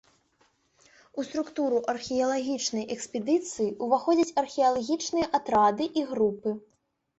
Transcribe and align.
У 1.19 1.25
структуру 1.27 1.77
археалагічнай 1.93 2.89
экспедыцыі 2.97 3.69
ўваходзяць 3.89 4.35
археалагічныя 4.45 5.31
атрады 5.43 5.85
і 6.03 6.07
групы. 6.11 6.49